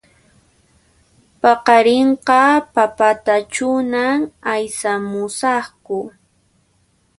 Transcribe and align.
Paqarinqa 1.41 2.41
papatachunan 2.75 4.19
aysamusaqku 4.51 5.97